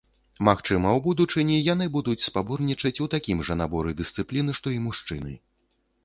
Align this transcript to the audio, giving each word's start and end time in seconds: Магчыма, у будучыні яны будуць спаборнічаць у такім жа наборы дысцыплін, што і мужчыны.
Магчыма, 0.47 0.91
у 0.99 1.01
будучыні 1.07 1.57
яны 1.73 1.85
будуць 1.95 2.23
спаборнічаць 2.27 3.01
у 3.05 3.07
такім 3.15 3.43
жа 3.49 3.57
наборы 3.59 3.93
дысцыплін, 3.99 4.49
што 4.61 4.73
і 4.77 4.81
мужчыны. 4.87 5.35